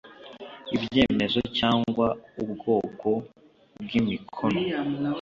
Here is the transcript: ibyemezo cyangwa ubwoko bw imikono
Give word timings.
ibyemezo 0.75 1.39
cyangwa 1.57 2.07
ubwoko 2.43 3.09
bw 3.81 3.89
imikono 3.99 4.59